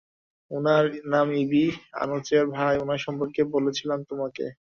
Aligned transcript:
উনার 0.51 0.85
নাম 1.05 1.27
ইবি, 1.35 1.65
আনোচের 1.93 2.45
ভাই, 2.55 2.73
উনার 2.77 3.01
সম্পর্কে 3.05 3.41
বলেছিলাম 3.55 3.99
তোমাকে। 4.09 4.45